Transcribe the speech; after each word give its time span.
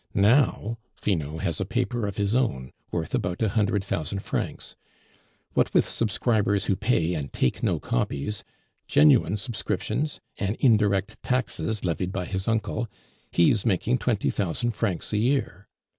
Now, 0.15 0.79
Finot 0.95 1.41
has 1.41 1.61
a 1.61 1.63
paper 1.63 2.07
of 2.07 2.17
his 2.17 2.35
own, 2.35 2.71
worth 2.91 3.13
about 3.13 3.39
a 3.43 3.49
hundred 3.49 3.83
thousand 3.83 4.23
francs. 4.23 4.75
What 5.53 5.71
with 5.75 5.87
subscribers 5.87 6.65
who 6.65 6.75
pay 6.75 7.13
and 7.13 7.31
take 7.31 7.61
no 7.61 7.79
copies, 7.79 8.43
genuine 8.87 9.37
subscriptions, 9.37 10.19
and 10.39 10.55
indirect 10.55 11.21
taxes 11.21 11.85
levied 11.85 12.11
by 12.11 12.25
his 12.25 12.47
uncle, 12.47 12.87
he 13.31 13.51
is 13.51 13.63
making 13.63 13.99
twenty 13.99 14.31
thousand 14.31 14.71
francs 14.71 15.13
a 15.13 15.17
year. 15.17 15.67